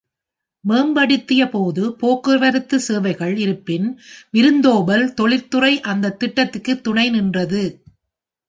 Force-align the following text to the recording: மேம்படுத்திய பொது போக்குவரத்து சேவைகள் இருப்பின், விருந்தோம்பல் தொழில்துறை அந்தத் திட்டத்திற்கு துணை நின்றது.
மேம்படுத்திய 0.63 1.49
பொது 1.49 1.83
போக்குவரத்து 1.95 2.79
சேவைகள் 2.79 3.37
இருப்பின், 3.37 3.87
விருந்தோம்பல் 4.31 5.13
தொழில்துறை 5.13 5.81
அந்தத் 5.85 6.19
திட்டத்திற்கு 6.19 6.81
துணை 6.81 7.09
நின்றது. 7.09 7.63